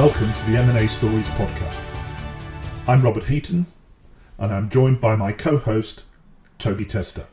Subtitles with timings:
[0.00, 1.82] Welcome to the M&A Stories podcast.
[2.88, 3.66] I'm Robert Heaton,
[4.38, 6.04] and I'm joined by my co-host,
[6.58, 7.26] Toby Tester.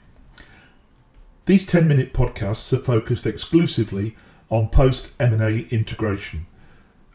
[1.46, 4.18] These 10-minute podcasts are focused exclusively
[4.50, 6.46] on post-M&A integration,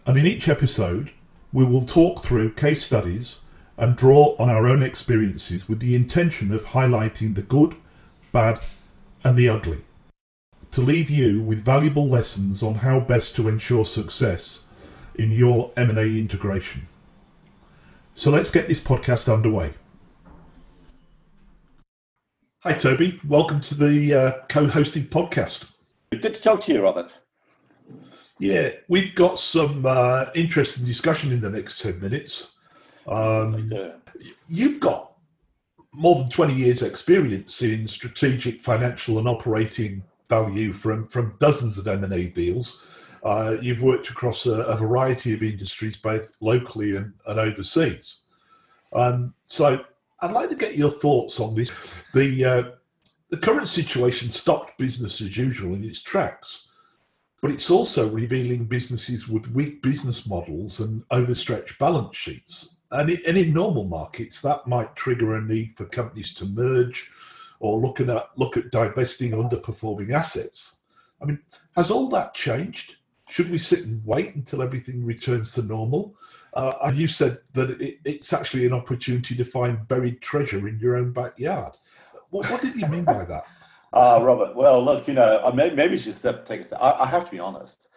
[0.07, 1.11] and in each episode,
[1.53, 3.41] we will talk through case studies
[3.77, 7.77] and draw on our own experiences with the intention of highlighting the good,
[8.33, 8.59] bad,
[9.23, 9.85] and the ugly
[10.71, 14.65] to leave you with valuable lessons on how best to ensure success
[15.17, 16.89] in your M&A integration.
[18.15, 19.73] So let's get this podcast underway.
[22.61, 25.65] Hi Toby, welcome to the uh, co-hosting podcast.
[26.11, 27.13] Good to talk to you, Robert.
[28.39, 32.57] Yeah, we've got some uh, interesting discussion in the next 10 minutes.
[33.07, 33.73] Um,
[34.49, 35.13] you've got
[35.93, 41.87] more than 20 years experience in strategic, financial and operating value from from dozens of
[41.87, 42.85] M and A deals.
[43.23, 48.23] Uh, you've worked across a, a, variety of industries, both locally and, and overseas.
[48.93, 49.85] Um, so
[50.21, 51.71] I'd like to get your thoughts on this.
[52.15, 52.63] The uh,
[53.31, 56.69] the current situation stopped business as usual in its tracks,
[57.41, 62.77] but it's also revealing businesses with weak business models and overstretched balance sheets.
[62.91, 67.11] And, and in normal markets, that might trigger a need for companies to merge
[67.59, 70.81] or looking at look at divesting underperforming assets.
[71.23, 71.39] I mean,
[71.77, 72.97] has all that changed?
[73.33, 76.15] Should we sit and wait until everything returns to normal?
[76.53, 80.79] Uh, and you said that it, it's actually an opportunity to find buried treasure in
[80.79, 81.73] your own backyard.
[82.29, 83.45] What, what did you mean by that?
[83.95, 86.79] Uh, Robert, well, look, you know, maybe, maybe just take a step.
[86.79, 87.89] I, I have to be honest.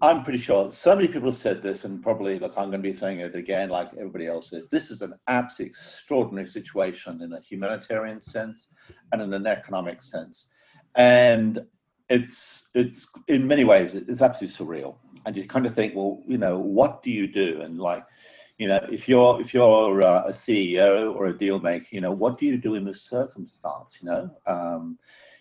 [0.00, 2.94] I'm pretty sure so many people said this, and probably, look, I'm going to be
[2.94, 4.70] saying it again, like everybody else is.
[4.70, 8.72] This is an absolutely extraordinary situation in a humanitarian sense
[9.10, 10.52] and in an economic sense,
[10.94, 11.66] and
[12.12, 14.96] it's it's in many ways it's absolutely surreal.
[15.24, 17.62] And you kind of think, well, you know, what do you do?
[17.62, 18.04] And like,
[18.58, 22.12] you know, if you're if you're uh, a CEO or a deal maker, you know,
[22.12, 23.98] what do you do in this circumstance?
[24.00, 24.30] You know.
[24.46, 24.98] Um,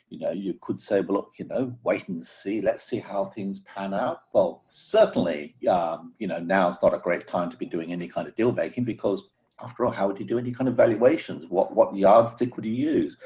[0.10, 2.60] you know, you could say, well, look, you know, wait and see.
[2.60, 4.24] Let's see how things pan out.
[4.34, 8.10] Well, certainly, um, you know, now is not a great time to be doing any
[8.10, 9.30] kind of deal making because,
[9.64, 11.48] after all, how would you do any kind of valuations?
[11.48, 13.18] What what yardstick would you use?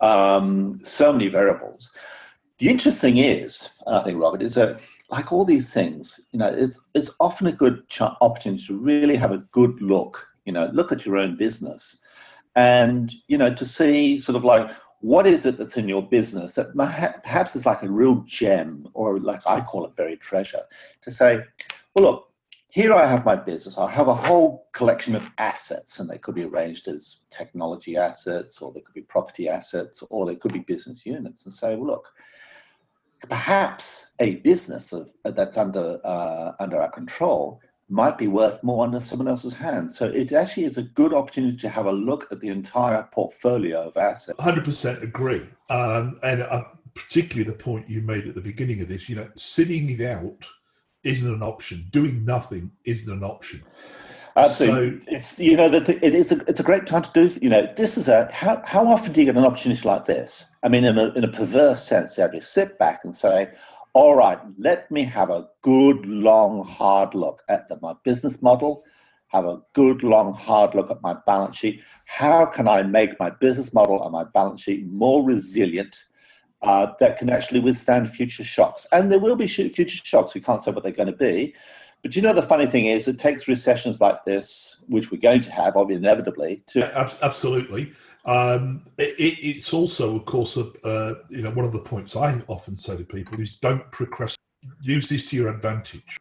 [0.00, 1.90] Um, so many variables.
[2.62, 4.78] The interesting is, uh, I think, Robert, is that
[5.10, 9.16] like all these things, you know, it's it's often a good ch- opportunity to really
[9.16, 10.24] have a good look.
[10.44, 11.98] You know, look at your own business,
[12.54, 16.54] and you know, to see sort of like what is it that's in your business
[16.54, 20.62] that perhaps is like a real gem or like I call it buried treasure
[21.00, 21.40] to say,
[21.96, 22.32] well, look,
[22.68, 23.76] here I have my business.
[23.76, 28.62] I have a whole collection of assets, and they could be arranged as technology assets,
[28.62, 31.44] or they could be property assets, or they could be business units.
[31.44, 32.12] And say, well, look,
[33.28, 39.00] perhaps a business of, that's under uh, under our control might be worth more under
[39.00, 39.96] someone else's hands.
[39.98, 43.88] So it actually is a good opportunity to have a look at the entire portfolio
[43.88, 44.40] of assets.
[44.40, 45.46] 100% agree.
[45.68, 49.28] Um, and uh, particularly the point you made at the beginning of this, you know,
[49.36, 50.46] sitting it out
[51.04, 51.86] isn't an option.
[51.90, 53.62] Doing nothing isn't an option.
[54.34, 57.38] Absolutely, so, it's you know that it is a it's a great time to do.
[57.42, 60.46] You know, this is a how how often do you get an opportunity like this?
[60.62, 63.52] I mean, in a in a perverse sense, you have to sit back and say,
[63.94, 68.84] all right, let me have a good, long, hard look at the, my business model,
[69.28, 71.82] have a good, long, hard look at my balance sheet.
[72.06, 76.04] How can I make my business model and my balance sheet more resilient
[76.62, 78.86] uh, that can actually withstand future shocks?
[78.92, 80.34] And there will be future shocks.
[80.34, 81.54] We can't say what they're going to be.
[82.02, 85.40] But you know, the funny thing is, it takes recessions like this, which we're going
[85.42, 87.92] to have, obviously, inevitably, to absolutely.
[88.24, 92.74] Um, it, it's also, of course, uh, you know, one of the points I often
[92.74, 94.38] say to people is don't procrastinate.
[94.80, 96.18] Use this to your advantage.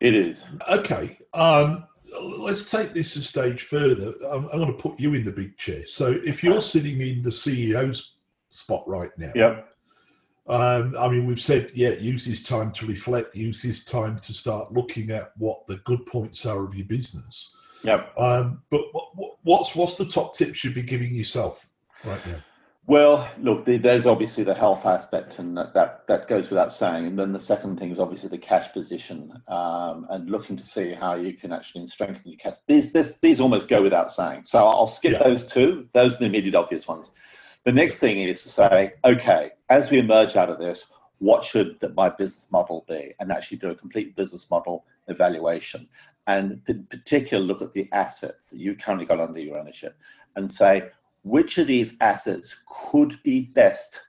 [0.00, 1.18] It is okay.
[1.34, 1.84] Um,
[2.20, 4.14] let's take this a stage further.
[4.30, 5.86] I'm, I'm, going to put you in the big chair.
[5.86, 8.14] So, if you're sitting in the CEO's
[8.50, 9.60] spot right now, yeah.
[10.48, 14.32] Um, I mean, we've said, yeah, use this time to reflect, use this time to
[14.32, 17.54] start looking at what the good points are of your business.
[17.82, 18.18] Yep.
[18.18, 21.66] Um, but what, what's what's the top tips you'd be giving yourself
[22.04, 22.36] right now?
[22.86, 27.06] Well, look, there's obviously the health aspect, and that, that, that goes without saying.
[27.06, 30.94] And then the second thing is obviously the cash position, um, and looking to see
[30.94, 32.56] how you can actually strengthen your cash.
[32.66, 34.44] These this, these almost go without saying.
[34.46, 35.22] So I'll skip yeah.
[35.22, 35.86] those two.
[35.92, 37.10] Those are the immediate obvious ones.
[37.68, 40.86] The next thing is to say, okay, as we emerge out of this,
[41.18, 43.12] what should my business model be?
[43.20, 45.86] And actually do a complete business model evaluation.
[46.26, 49.98] And in particular, look at the assets that you've currently got under your ownership
[50.34, 50.88] and say,
[51.24, 52.56] which of these assets
[52.90, 54.00] could be best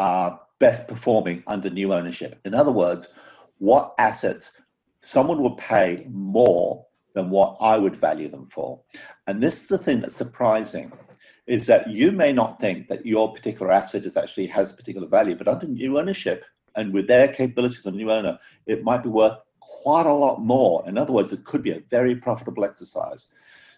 [0.00, 2.40] uh, best performing under new ownership?
[2.44, 3.10] In other words,
[3.58, 4.50] what assets
[5.02, 8.80] someone would pay more than what I would value them for.
[9.28, 10.92] And this is the thing that's surprising
[11.46, 15.06] is that you may not think that your particular asset is actually has a particular
[15.06, 16.44] value, but under new ownership
[16.76, 20.86] and with their capabilities of new owner, it might be worth quite a lot more.
[20.88, 23.26] In other words, it could be a very profitable exercise.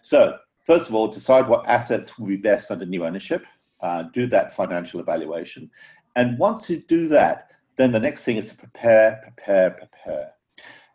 [0.01, 3.45] So, first of all, decide what assets will be best under new ownership.
[3.81, 5.69] Uh, do that financial evaluation.
[6.15, 10.31] And once you do that, then the next thing is to prepare, prepare, prepare.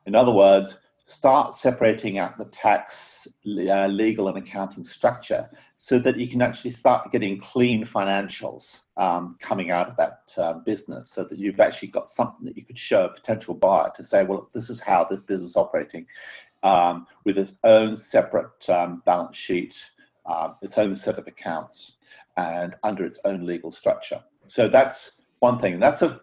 [0.07, 6.17] In other words, start separating out the tax, uh, legal, and accounting structure so that
[6.17, 11.25] you can actually start getting clean financials um, coming out of that uh, business so
[11.25, 14.49] that you've actually got something that you could show a potential buyer to say, well,
[14.53, 16.07] this is how this business is operating
[16.63, 19.91] um, with its own separate um, balance sheet,
[20.27, 21.97] um, its own set of accounts,
[22.37, 24.23] and under its own legal structure.
[24.47, 25.81] So that's one thing.
[25.81, 26.21] That's a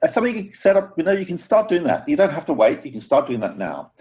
[0.00, 0.94] that's something you can set up.
[0.96, 2.08] You know, you can start doing that.
[2.08, 2.84] You don't have to wait.
[2.84, 3.92] You can start doing that now.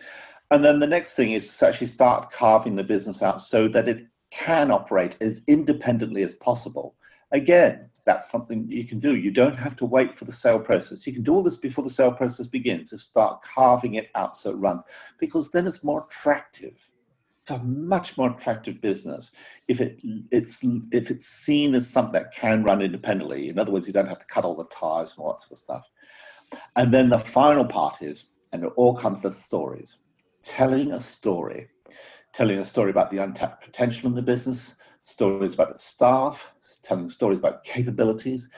[0.51, 3.87] And then the next thing is to actually start carving the business out so that
[3.87, 6.95] it can operate as independently as possible.
[7.31, 9.15] Again, that's something you can do.
[9.15, 11.05] You don't have to wait for the sale process.
[11.05, 14.35] You can do all this before the sale process begins to start carving it out
[14.35, 14.81] so it runs,
[15.19, 16.89] because then it's more attractive.
[17.39, 19.31] It's a much more attractive business
[19.67, 19.99] if it
[20.31, 20.59] it's
[20.91, 23.49] if it's seen as something that can run independently.
[23.49, 25.53] In other words, you don't have to cut all the ties and all that sort
[25.53, 25.85] of stuff.
[26.75, 29.97] And then the final part is, and it all comes to stories.
[30.41, 31.67] Telling a story
[32.33, 36.47] telling a story about the untapped potential in the business, stories about its staff,
[36.83, 38.49] telling stories about capabilities,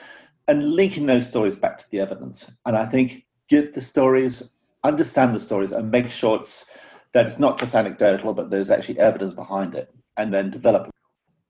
[0.48, 2.50] and linking those stories back to the evidence.
[2.66, 4.42] And I think get the stories,
[4.84, 6.66] understand the stories, and make sure it's
[7.12, 10.90] that it's not just anecdotal, but there's actually evidence behind it, and then develop.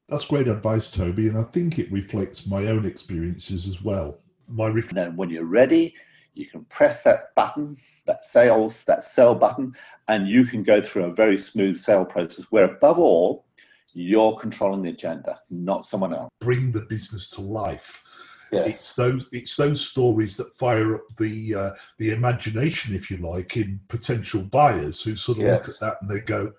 [0.08, 4.18] That's great advice, Toby, and I think it reflects my own experiences as well.
[4.48, 5.94] My ref- then, when you're ready,
[6.34, 7.76] you can press that button,
[8.06, 9.74] that sales, that sell button,
[10.08, 13.46] and you can go through a very smooth sale process where above all,
[13.94, 16.30] you're controlling the agenda, not someone else.
[16.40, 18.02] Bring the business to life.
[18.52, 18.68] Yes.
[18.68, 23.56] It's those it's those stories that fire up the uh, the imagination, if you like,
[23.56, 25.58] in potential buyers who sort of yes.
[25.58, 26.52] look at that and they go,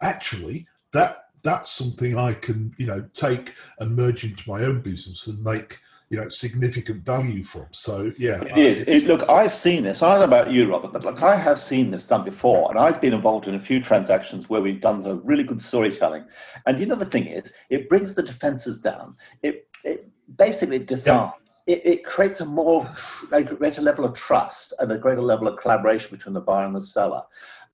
[0.00, 5.26] actually, that that's something I can you know take and merge into my own business
[5.26, 5.78] and make
[6.08, 7.66] you know significant value from.
[7.72, 8.80] So yeah, it is.
[8.86, 10.00] It, look, I've seen this.
[10.00, 12.78] I don't know about you, Robert, but look, I have seen this done before, and
[12.78, 16.24] I've been involved in a few transactions where we've done some really good storytelling.
[16.64, 19.16] And you know, the thing is, it brings the defenses down.
[19.42, 21.32] It it basically disarms.
[21.36, 21.74] Yeah.
[21.74, 22.86] It, it, creates a more
[23.32, 26.76] a greater level of trust and a greater level of collaboration between the buyer and
[26.76, 27.22] the seller.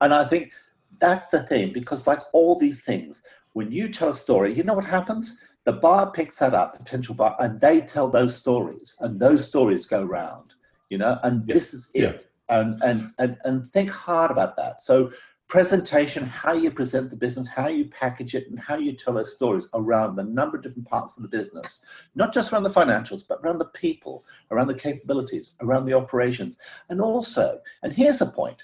[0.01, 0.51] And I think
[0.99, 3.21] that's the thing because, like all these things,
[3.53, 5.39] when you tell a story, you know what happens?
[5.65, 9.45] the buyer picks that up, the potential buyer, and they tell those stories, and those
[9.45, 10.53] stories go round,
[10.89, 11.53] you know, and yeah.
[11.53, 12.01] this is it.
[12.01, 12.17] Yeah.
[12.49, 14.81] And, and and and think hard about that.
[14.81, 15.11] So
[15.47, 19.33] presentation, how you present the business, how you package it, and how you tell those
[19.33, 21.81] stories around the number of different parts of the business,
[22.15, 26.57] not just around the financials, but around the people, around the capabilities, around the operations,
[26.89, 28.63] and also, and here's the point,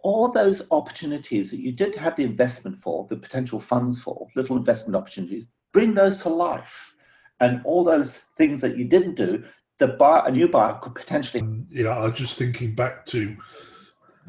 [0.00, 4.56] all those opportunities that you did have the investment for, the potential funds for, little
[4.56, 6.94] investment opportunities, bring those to life.
[7.40, 9.44] And all those things that you didn't do,
[9.78, 11.40] the buyer, a new buyer could potentially.
[11.40, 13.36] Um, know, I was just thinking back to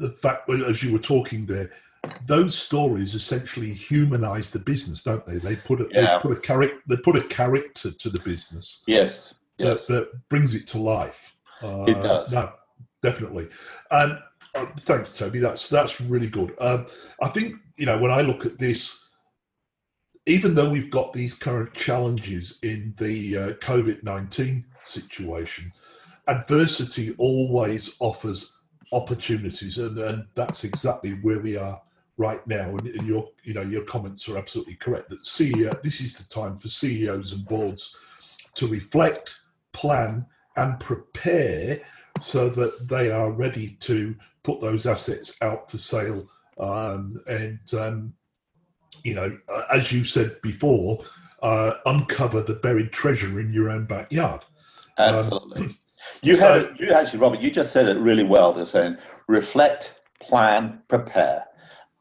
[0.00, 1.70] the fact, as you were talking there,
[2.26, 5.38] those stories essentially humanize the business, don't they?
[5.38, 6.16] They put a, yeah.
[6.16, 8.82] they put a character, they put a character to the business.
[8.86, 9.34] Yes.
[9.58, 9.86] yes.
[9.86, 11.36] That, that brings it to life.
[11.62, 12.32] Uh, it does.
[12.32, 12.52] No,
[13.02, 13.48] definitely.
[13.90, 14.18] And
[14.54, 15.38] uh, thanks, Toby.
[15.38, 16.54] That's that's really good.
[16.58, 16.86] Um,
[17.22, 18.98] I think you know when I look at this
[20.26, 25.72] even though we've got these current challenges in the uh, COVID 19 situation,
[26.28, 28.52] adversity always offers
[28.92, 29.78] opportunities.
[29.78, 31.80] And, and that's exactly where we are
[32.16, 32.76] right now.
[32.76, 36.56] And, your, you know, your comments are absolutely correct that CEO, this is the time
[36.56, 37.96] for CEOs and boards
[38.54, 39.38] to reflect,
[39.72, 41.80] plan, and prepare
[42.20, 46.28] so that they are ready to put those assets out for sale
[46.60, 48.12] um, and um,
[49.02, 49.36] you know,
[49.72, 50.98] as you said before,
[51.42, 54.44] uh, uncover the buried treasure in your own backyard.
[54.98, 55.66] Um, Absolutely.
[55.66, 55.78] Um,
[56.22, 57.40] you so, have you actually, Robert.
[57.40, 58.52] You just said it really well.
[58.52, 58.96] They're saying
[59.28, 61.44] reflect, plan, prepare,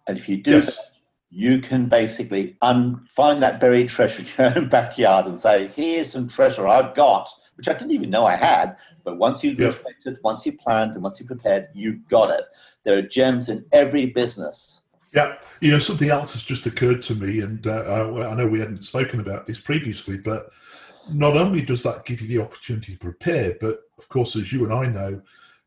[0.07, 0.77] and if you do yes.
[0.77, 0.85] that,
[1.29, 6.11] you can basically un- find that buried treasure in your own backyard and say, "Here's
[6.11, 9.73] some treasure I've got." Which I didn't even know I had, but once you yep.
[9.73, 12.45] reflected, once you planned, and once you prepared, you got it.
[12.85, 14.79] There are gems in every business
[15.13, 18.59] yeah, you know, something else has just occurred to me, and uh, I know we
[18.59, 20.51] hadn't spoken about this previously, but
[21.11, 24.63] not only does that give you the opportunity to prepare, but of course, as you
[24.63, 25.21] and I know,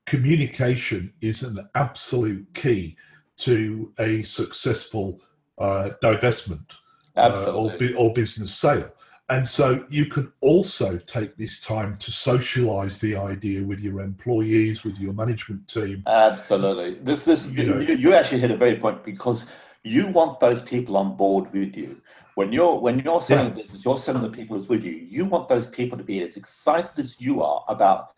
[0.07, 2.97] communication is an absolute key
[3.39, 5.21] to a successful
[5.59, 6.77] uh, divestment
[7.17, 8.93] uh, or, or business sale.
[9.29, 14.85] And so you can also take this time to socialize the idea with your employees,
[14.85, 16.03] with your management team.
[16.07, 16.97] Absolutely.
[17.03, 19.47] This, this, you, know, you, you actually hit a very point because
[19.85, 22.01] you want those people on board with you.
[22.35, 23.53] When you're when you're selling yeah.
[23.53, 24.93] a business, you're selling the people who's with you.
[24.93, 28.15] You want those people to be as excited as you are about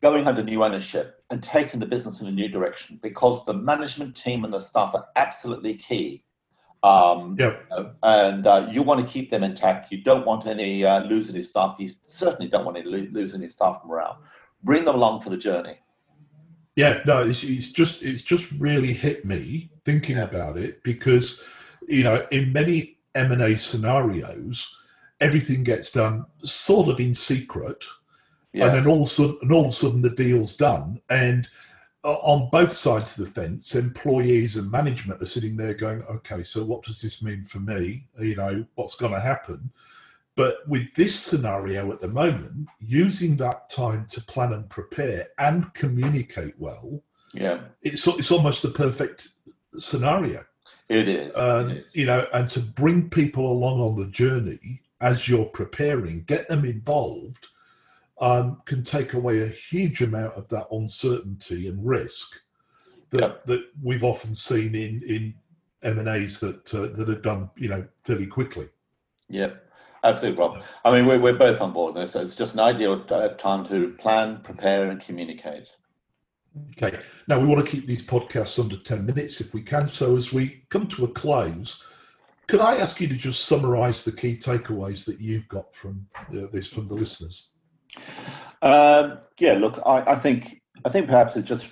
[0.00, 4.16] going under new ownership and taking the business in a new direction because the management
[4.16, 6.24] team and the staff are absolutely key
[6.82, 7.66] um, yep.
[8.02, 9.92] And uh, you want to keep them intact.
[9.92, 11.76] You don't want any uh, losing your staff.
[11.78, 14.18] You certainly don't want any lo- losing your staff morale.
[14.62, 15.78] Bring them along for the journey.
[16.80, 20.24] Yeah, no, it's, it's just it's just really hit me thinking yeah.
[20.24, 21.44] about it because
[21.86, 24.74] you know in many M and A scenarios,
[25.20, 27.84] everything gets done sort of in secret,
[28.54, 28.66] yes.
[28.66, 31.48] and then all of a sudden, and all of a sudden the deal's done, and
[32.02, 36.42] uh, on both sides of the fence, employees and management are sitting there going, okay,
[36.42, 38.06] so what does this mean for me?
[38.18, 39.70] You know, what's going to happen?
[40.36, 45.72] But with this scenario at the moment, using that time to plan and prepare and
[45.74, 47.02] communicate well,
[47.34, 49.28] yeah, it's it's almost the perfect
[49.76, 50.44] scenario.
[50.88, 51.36] It is.
[51.36, 51.94] Um, it is.
[51.94, 56.64] You know, and to bring people along on the journey as you're preparing, get them
[56.64, 57.48] involved
[58.20, 62.38] um, can take away a huge amount of that uncertainty and risk
[63.10, 63.46] that, yep.
[63.46, 65.34] that we've often seen in in
[65.82, 68.68] M and A's that uh, that are done, you know, fairly quickly.
[69.28, 69.66] Yep.
[70.02, 70.62] Absolutely, Rob.
[70.84, 73.66] I mean, we're, we're both on board there, so it's just an ideal uh, time
[73.66, 75.68] to plan, prepare, and communicate.
[76.72, 76.98] Okay.
[77.28, 79.86] Now, we want to keep these podcasts under 10 minutes if we can.
[79.86, 81.82] So, as we come to a close,
[82.48, 86.46] could I ask you to just summarize the key takeaways that you've got from uh,
[86.52, 87.50] this from the listeners?
[88.62, 91.68] Um, yeah, look, I, I, think I think perhaps it's just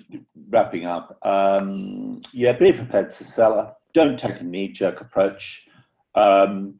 [0.49, 1.19] wrapping up.
[1.23, 3.73] Um, yeah, be prepared to seller.
[3.95, 5.67] Don't take a knee-jerk approach.
[6.15, 6.79] Um,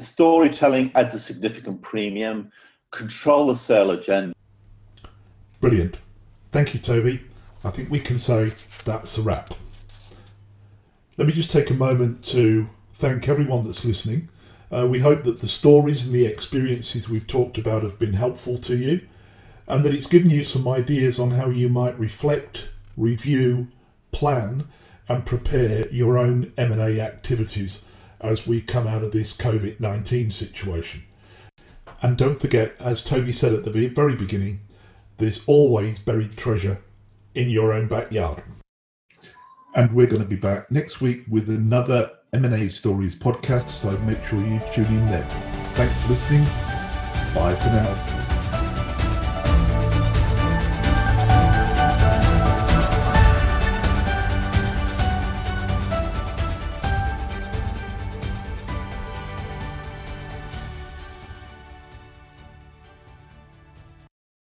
[0.00, 2.50] storytelling adds a significant premium.
[2.90, 4.34] Control the sale agenda.
[5.60, 5.98] Brilliant.
[6.50, 7.22] Thank you, Toby.
[7.64, 8.52] I think we can say
[8.84, 9.54] that's a wrap.
[11.16, 14.28] Let me just take a moment to thank everyone that's listening.
[14.70, 18.58] Uh, we hope that the stories and the experiences we've talked about have been helpful
[18.58, 19.00] to you
[19.66, 23.68] and that it's given you some ideas on how you might reflect, review,
[24.12, 24.66] plan
[25.08, 27.82] and prepare your own M&A activities
[28.20, 31.04] as we come out of this COVID-19 situation.
[32.02, 34.60] And don't forget, as Toby said at the very beginning,
[35.18, 36.80] there's always buried treasure
[37.34, 38.42] in your own backyard.
[39.74, 44.22] And we're going to be back next week with another M&A Stories podcast, so make
[44.24, 45.28] sure you tune in then.
[45.74, 46.44] Thanks for listening.
[47.34, 48.37] Bye for now.